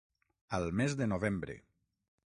Al 0.59 0.65
mes 0.79 0.97
de 1.03 1.09
novembre. 1.13 1.61